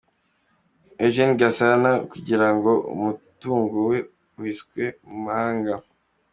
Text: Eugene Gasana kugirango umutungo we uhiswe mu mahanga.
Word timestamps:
Eugene 1.03 1.33
Gasana 1.41 1.91
kugirango 2.11 2.71
umutungo 2.93 3.77
we 3.89 3.97
uhiswe 4.37 4.83
mu 5.07 5.17
mahanga. 5.25 5.73